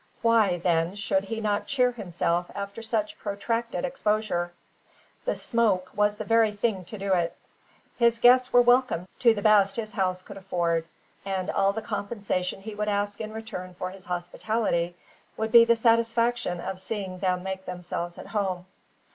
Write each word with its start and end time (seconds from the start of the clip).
Why, 0.23 0.57
then, 0.57 0.95
should 0.95 1.25
he 1.25 1.39
not 1.41 1.67
cheer 1.67 1.91
himself 1.91 2.49
after 2.55 2.81
such 2.81 3.19
protracted 3.19 3.85
exposure? 3.85 4.51
The 5.25 5.35
"smoke" 5.35 5.91
was 5.95 6.15
the 6.15 6.23
very 6.23 6.51
thing 6.53 6.85
to 6.85 6.97
do 6.97 7.13
it. 7.13 7.37
His 7.99 8.17
guests 8.17 8.51
were 8.51 8.63
welcome 8.63 9.07
to 9.19 9.35
the 9.35 9.43
best 9.43 9.75
his 9.75 9.93
house 9.93 10.23
could 10.23 10.37
afford, 10.37 10.87
and 11.23 11.51
all 11.51 11.71
the 11.71 11.83
compensation 11.83 12.63
he 12.63 12.73
would 12.73 12.89
ask 12.89 13.21
in 13.21 13.31
return 13.31 13.75
for 13.75 13.91
his 13.91 14.05
hospitality 14.05 14.95
would 15.37 15.51
be 15.51 15.65
the 15.65 15.75
satisfaction 15.75 16.59
of 16.59 16.79
seeing 16.79 17.19
them 17.19 17.43
make 17.43 17.65
themselves 17.67 18.17
at 18.17 18.25
home. 18.29 18.65